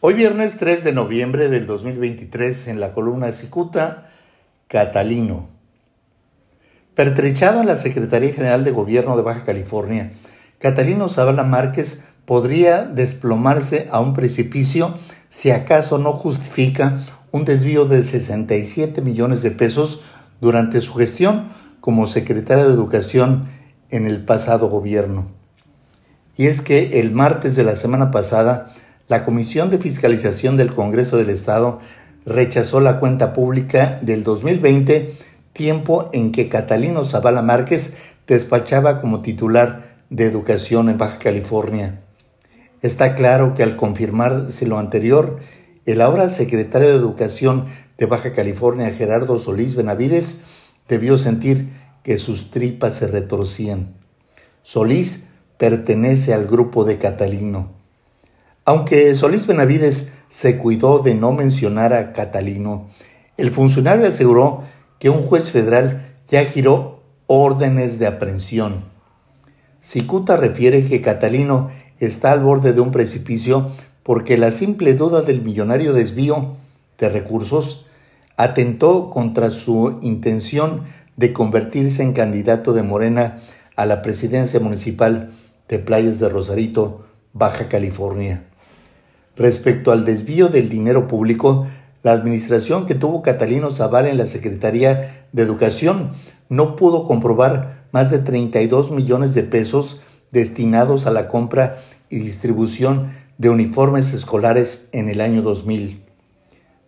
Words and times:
Hoy 0.00 0.12
viernes 0.12 0.58
3 0.58 0.84
de 0.84 0.92
noviembre 0.92 1.48
del 1.48 1.66
2023 1.66 2.68
en 2.68 2.80
la 2.80 2.92
columna 2.92 3.32
Cicuta, 3.32 4.10
Catalino. 4.68 5.48
Pertrechado 6.94 7.62
en 7.62 7.66
la 7.66 7.78
Secretaría 7.78 8.34
General 8.34 8.62
de 8.62 8.72
Gobierno 8.72 9.16
de 9.16 9.22
Baja 9.22 9.44
California, 9.44 10.12
Catalino 10.58 11.08
Zavala 11.08 11.44
Márquez 11.44 12.04
podría 12.26 12.84
desplomarse 12.84 13.88
a 13.90 14.00
un 14.00 14.12
precipicio 14.12 14.98
si 15.30 15.50
acaso 15.50 15.96
no 15.96 16.12
justifica 16.12 17.06
un 17.32 17.46
desvío 17.46 17.86
de 17.86 18.04
67 18.04 19.00
millones 19.00 19.40
de 19.40 19.50
pesos 19.50 20.02
durante 20.42 20.82
su 20.82 20.92
gestión 20.92 21.48
como 21.80 22.06
secretario 22.06 22.66
de 22.68 22.74
Educación 22.74 23.48
en 23.88 24.04
el 24.04 24.26
pasado 24.26 24.68
gobierno. 24.68 25.28
Y 26.36 26.48
es 26.48 26.60
que 26.60 27.00
el 27.00 27.12
martes 27.12 27.56
de 27.56 27.64
la 27.64 27.76
semana 27.76 28.10
pasada, 28.10 28.74
la 29.08 29.24
Comisión 29.24 29.70
de 29.70 29.78
Fiscalización 29.78 30.56
del 30.56 30.74
Congreso 30.74 31.16
del 31.16 31.30
Estado 31.30 31.80
rechazó 32.24 32.80
la 32.80 32.98
cuenta 32.98 33.32
pública 33.32 34.00
del 34.02 34.24
2020, 34.24 35.16
tiempo 35.52 36.10
en 36.12 36.32
que 36.32 36.48
Catalino 36.48 37.04
Zavala 37.04 37.40
Márquez 37.40 37.94
despachaba 38.26 39.00
como 39.00 39.22
titular 39.22 39.96
de 40.10 40.26
Educación 40.26 40.88
en 40.88 40.98
Baja 40.98 41.18
California. 41.18 42.00
Está 42.82 43.14
claro 43.14 43.54
que 43.54 43.62
al 43.62 43.76
confirmarse 43.76 44.66
lo 44.66 44.78
anterior, 44.78 45.38
el 45.86 46.00
ahora 46.00 46.28
secretario 46.28 46.88
de 46.88 46.96
Educación 46.96 47.66
de 47.98 48.06
Baja 48.06 48.32
California, 48.32 48.90
Gerardo 48.90 49.38
Solís 49.38 49.76
Benavides, 49.76 50.40
debió 50.88 51.16
sentir 51.16 51.68
que 52.02 52.18
sus 52.18 52.50
tripas 52.50 52.94
se 52.94 53.06
retorcían. 53.06 53.94
Solís 54.62 55.28
pertenece 55.58 56.34
al 56.34 56.46
grupo 56.46 56.84
de 56.84 56.98
Catalino. 56.98 57.85
Aunque 58.68 59.14
Solís 59.14 59.46
Benavides 59.46 60.12
se 60.28 60.58
cuidó 60.58 60.98
de 60.98 61.14
no 61.14 61.30
mencionar 61.30 61.94
a 61.94 62.12
Catalino, 62.12 62.88
el 63.36 63.52
funcionario 63.52 64.08
aseguró 64.08 64.64
que 64.98 65.08
un 65.08 65.22
juez 65.24 65.52
federal 65.52 66.16
ya 66.26 66.44
giró 66.46 67.00
órdenes 67.28 68.00
de 68.00 68.08
aprehensión. 68.08 68.86
Cicuta 69.82 70.36
refiere 70.36 70.84
que 70.84 71.00
Catalino 71.00 71.70
está 72.00 72.32
al 72.32 72.40
borde 72.40 72.72
de 72.72 72.80
un 72.80 72.90
precipicio 72.90 73.70
porque 74.02 74.36
la 74.36 74.50
simple 74.50 74.94
duda 74.94 75.22
del 75.22 75.42
millonario 75.42 75.92
desvío 75.92 76.56
de 76.98 77.08
recursos 77.08 77.86
atentó 78.36 79.10
contra 79.10 79.50
su 79.50 80.00
intención 80.02 80.82
de 81.16 81.32
convertirse 81.32 82.02
en 82.02 82.14
candidato 82.14 82.72
de 82.72 82.82
Morena 82.82 83.42
a 83.76 83.86
la 83.86 84.02
presidencia 84.02 84.58
municipal 84.58 85.30
de 85.68 85.78
Playas 85.78 86.18
de 86.18 86.28
Rosarito, 86.28 87.06
Baja 87.32 87.68
California. 87.68 88.42
Respecto 89.36 89.92
al 89.92 90.04
desvío 90.04 90.48
del 90.48 90.68
dinero 90.68 91.08
público, 91.08 91.66
la 92.02 92.12
administración 92.12 92.86
que 92.86 92.94
tuvo 92.94 93.22
Catalino 93.22 93.70
Zavala 93.70 94.08
en 94.08 94.16
la 94.16 94.26
Secretaría 94.26 95.26
de 95.32 95.42
Educación 95.42 96.12
no 96.48 96.76
pudo 96.76 97.06
comprobar 97.06 97.86
más 97.92 98.10
de 98.10 98.18
32 98.18 98.90
millones 98.90 99.34
de 99.34 99.42
pesos 99.42 100.00
destinados 100.30 101.06
a 101.06 101.10
la 101.10 101.28
compra 101.28 101.82
y 102.08 102.18
distribución 102.18 103.12
de 103.38 103.50
uniformes 103.50 104.14
escolares 104.14 104.88
en 104.92 105.08
el 105.08 105.20
año 105.20 105.42
2000. 105.42 106.02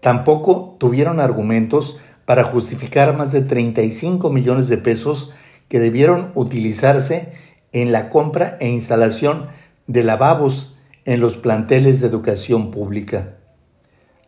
Tampoco 0.00 0.76
tuvieron 0.78 1.20
argumentos 1.20 1.98
para 2.26 2.44
justificar 2.44 3.16
más 3.16 3.32
de 3.32 3.40
35 3.40 4.30
millones 4.30 4.68
de 4.68 4.76
pesos 4.76 5.32
que 5.68 5.80
debieron 5.80 6.30
utilizarse 6.34 7.32
en 7.72 7.90
la 7.92 8.10
compra 8.10 8.56
e 8.60 8.68
instalación 8.68 9.46
de 9.86 10.04
lavabos 10.04 10.76
en 11.04 11.20
los 11.20 11.36
planteles 11.36 12.00
de 12.00 12.06
educación 12.06 12.70
pública. 12.70 13.36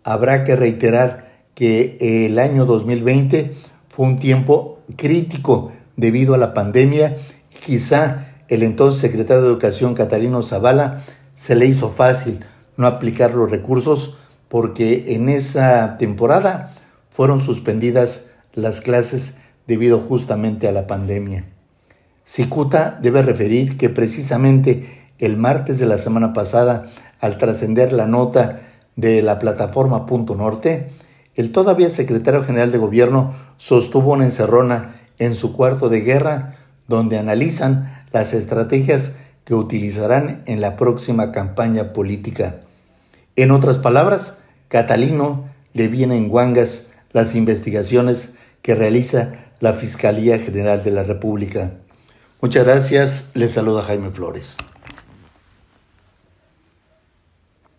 Habrá 0.04 0.44
que 0.44 0.56
reiterar 0.56 1.26
que 1.54 1.96
el 2.00 2.38
año 2.38 2.66
2020 2.66 3.54
fue 3.88 4.06
un 4.06 4.18
tiempo 4.18 4.80
crítico 4.96 5.72
debido 5.96 6.34
a 6.34 6.38
la 6.38 6.54
pandemia 6.54 7.16
y 7.54 7.58
quizá 7.64 8.28
el 8.48 8.62
entonces 8.62 9.00
secretario 9.00 9.42
de 9.42 9.48
Educación 9.48 9.94
Catalino 9.94 10.42
Zavala 10.42 11.04
se 11.34 11.56
le 11.56 11.66
hizo 11.66 11.90
fácil 11.90 12.40
no 12.76 12.86
aplicar 12.86 13.34
los 13.34 13.50
recursos 13.50 14.18
porque 14.48 15.14
en 15.14 15.28
esa 15.28 15.96
temporada 15.98 16.74
fueron 17.10 17.42
suspendidas 17.42 18.30
las 18.52 18.80
clases 18.80 19.38
debido 19.66 19.98
justamente 20.00 20.68
a 20.68 20.72
la 20.72 20.86
pandemia. 20.86 21.46
Cicuta 22.24 22.98
debe 23.00 23.22
referir 23.22 23.76
que 23.76 23.88
precisamente 23.88 25.05
el 25.18 25.36
martes 25.36 25.78
de 25.78 25.86
la 25.86 25.98
semana 25.98 26.32
pasada, 26.32 26.90
al 27.20 27.38
trascender 27.38 27.92
la 27.92 28.06
nota 28.06 28.60
de 28.96 29.22
la 29.22 29.38
plataforma 29.38 30.06
Punto 30.06 30.34
Norte, 30.34 30.90
el 31.34 31.52
todavía 31.52 31.90
secretario 31.90 32.42
general 32.42 32.72
de 32.72 32.78
gobierno 32.78 33.34
sostuvo 33.58 34.12
una 34.12 34.24
encerrona 34.24 35.00
en 35.18 35.34
su 35.34 35.54
cuarto 35.54 35.88
de 35.88 36.00
guerra 36.00 36.56
donde 36.88 37.18
analizan 37.18 38.04
las 38.12 38.32
estrategias 38.32 39.14
que 39.44 39.54
utilizarán 39.54 40.42
en 40.46 40.60
la 40.60 40.76
próxima 40.76 41.32
campaña 41.32 41.92
política. 41.92 42.56
En 43.36 43.50
otras 43.50 43.78
palabras, 43.78 44.38
Catalino 44.68 45.44
le 45.72 45.88
viene 45.88 46.16
en 46.16 46.28
guangas 46.28 46.88
las 47.12 47.34
investigaciones 47.34 48.30
que 48.62 48.74
realiza 48.74 49.34
la 49.60 49.74
Fiscalía 49.74 50.38
General 50.38 50.82
de 50.82 50.90
la 50.90 51.02
República. 51.02 51.72
Muchas 52.40 52.64
gracias, 52.64 53.30
les 53.34 53.52
saluda 53.52 53.82
Jaime 53.82 54.10
Flores. 54.10 54.56